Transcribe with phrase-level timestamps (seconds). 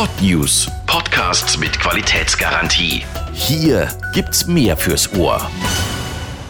[0.00, 0.66] Podnews.
[0.86, 3.02] Podcasts mit Qualitätsgarantie.
[3.34, 5.46] Hier gibt's mehr fürs Ohr.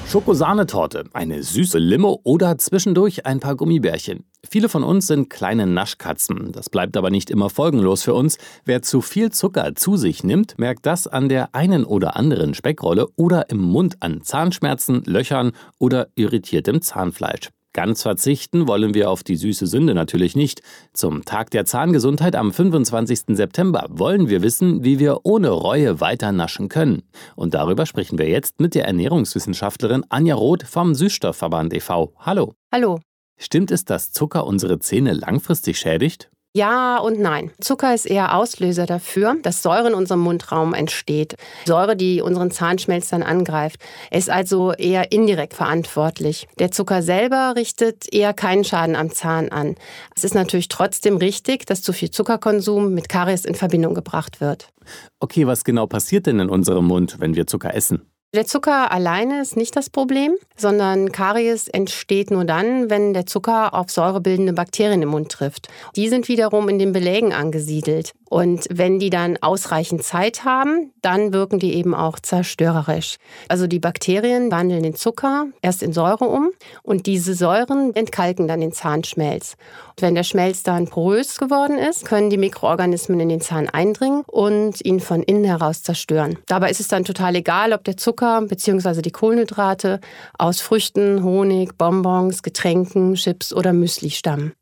[0.06, 4.24] Schokosahnetorte, eine süße Limo oder zwischendurch ein paar Gummibärchen.
[4.48, 6.52] Viele von uns sind kleine Naschkatzen.
[6.52, 8.38] Das bleibt aber nicht immer folgenlos für uns.
[8.64, 13.08] Wer zu viel Zucker zu sich nimmt, merkt das an der einen oder anderen Speckrolle
[13.16, 17.48] oder im Mund an Zahnschmerzen, Löchern oder irritiertem Zahnfleisch.
[17.72, 20.60] Ganz verzichten wollen wir auf die süße Sünde natürlich nicht.
[20.92, 23.36] Zum Tag der Zahngesundheit am 25.
[23.36, 27.02] September wollen wir wissen, wie wir ohne Reue weiter naschen können.
[27.36, 32.12] Und darüber sprechen wir jetzt mit der Ernährungswissenschaftlerin Anja Roth vom Süßstoffverband e.V.
[32.18, 32.54] Hallo.
[32.72, 32.98] Hallo.
[33.38, 36.30] Stimmt es, dass Zucker unsere Zähne langfristig schädigt?
[36.52, 37.52] Ja und nein.
[37.60, 41.36] Zucker ist eher Auslöser dafür, dass Säure in unserem Mundraum entsteht.
[41.64, 43.80] Säure, die unseren Zahnschmelz dann angreift.
[44.10, 46.48] Ist also eher indirekt verantwortlich.
[46.58, 49.76] Der Zucker selber richtet eher keinen Schaden am Zahn an.
[50.16, 54.70] Es ist natürlich trotzdem richtig, dass zu viel Zuckerkonsum mit Karies in Verbindung gebracht wird.
[55.20, 58.10] Okay, was genau passiert denn in unserem Mund, wenn wir Zucker essen?
[58.32, 63.74] Der Zucker alleine ist nicht das Problem, sondern Karies entsteht nur dann, wenn der Zucker
[63.74, 65.66] auf säurebildende Bakterien im Mund trifft.
[65.96, 68.12] Die sind wiederum in den Belägen angesiedelt.
[68.30, 73.16] Und wenn die dann ausreichend Zeit haben, dann wirken die eben auch zerstörerisch.
[73.48, 76.50] Also die Bakterien wandeln den Zucker erst in Säure um
[76.84, 79.56] und diese Säuren entkalken dann den Zahnschmelz.
[79.88, 84.22] Und wenn der Schmelz dann porös geworden ist, können die Mikroorganismen in den Zahn eindringen
[84.28, 86.38] und ihn von innen heraus zerstören.
[86.46, 89.02] Dabei ist es dann total egal, ob der Zucker bzw.
[89.02, 89.98] die Kohlenhydrate
[90.38, 94.52] aus Früchten, Honig, Bonbons, Getränken, Chips oder Müsli stammen.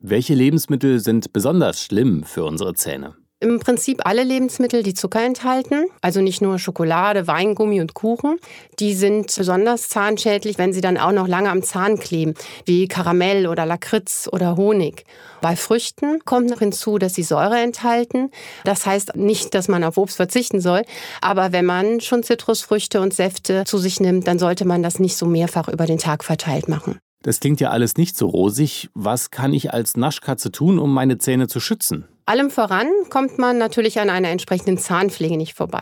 [0.00, 3.17] Welche Lebensmittel sind besonders schlimm für unsere Zähne?
[3.40, 8.40] Im Prinzip alle Lebensmittel, die Zucker enthalten, also nicht nur Schokolade, Weingummi und Kuchen,
[8.80, 13.46] die sind besonders zahnschädlich, wenn sie dann auch noch lange am Zahn kleben, wie Karamell
[13.46, 15.04] oder Lakritz oder Honig.
[15.40, 18.32] Bei Früchten kommt noch hinzu, dass sie Säure enthalten.
[18.64, 20.82] Das heißt nicht, dass man auf Obst verzichten soll,
[21.20, 25.16] aber wenn man schon Zitrusfrüchte und Säfte zu sich nimmt, dann sollte man das nicht
[25.16, 26.98] so mehrfach über den Tag verteilt machen.
[27.22, 28.90] Das klingt ja alles nicht so rosig.
[28.94, 32.04] Was kann ich als Naschkatze tun, um meine Zähne zu schützen?
[32.28, 35.80] Allem voran kommt man natürlich an einer entsprechenden Zahnpflege nicht vorbei.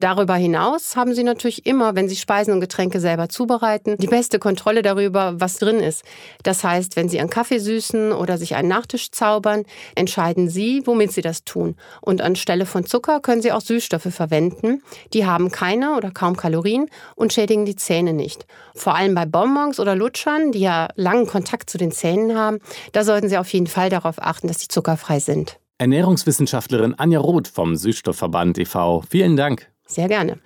[0.00, 4.40] Darüber hinaus haben Sie natürlich immer, wenn Sie Speisen und Getränke selber zubereiten, die beste
[4.40, 6.02] Kontrolle darüber, was drin ist.
[6.42, 9.62] Das heißt, wenn Sie einen Kaffee süßen oder sich einen Nachtisch zaubern,
[9.94, 11.76] entscheiden Sie, womit Sie das tun.
[12.00, 14.82] Und anstelle von Zucker können Sie auch Süßstoffe verwenden.
[15.12, 18.44] Die haben keine oder kaum Kalorien und schädigen die Zähne nicht.
[18.74, 22.58] Vor allem bei Bonbons oder Lutschern, die ja langen Kontakt zu den Zähnen haben,
[22.90, 25.60] da sollten Sie auf jeden Fall darauf achten, dass sie zuckerfrei sind.
[25.78, 29.02] Ernährungswissenschaftlerin Anja Roth vom Süßstoffverband e.V.
[29.08, 29.70] Vielen Dank.
[29.86, 30.38] Sehr gerne.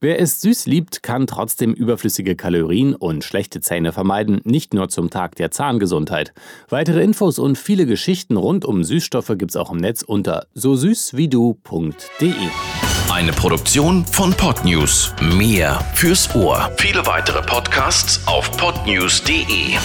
[0.00, 5.08] Wer es süß liebt, kann trotzdem überflüssige Kalorien und schlechte Zähne vermeiden, nicht nur zum
[5.08, 6.34] Tag der Zahngesundheit.
[6.68, 11.16] Weitere Infos und viele Geschichten rund um Süßstoffe gibt's auch im Netz unter so süß
[11.16, 12.34] wie du.de.
[13.10, 15.14] Eine Produktion von Podnews.
[15.22, 16.70] Mehr fürs Ohr.
[16.76, 19.78] Viele weitere Podcasts auf podnews.de.